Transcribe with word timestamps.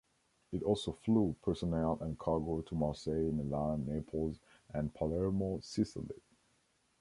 It 0.51 0.63
also 0.63 0.93
flew 0.93 1.35
personnel 1.43 1.99
and 2.01 2.17
cargo 2.17 2.61
to 2.61 2.73
Marseille, 2.73 3.31
Milan, 3.31 3.85
Naples 3.87 4.39
and 4.73 4.91
Palermo, 4.91 5.59
Sicily. 5.61 6.19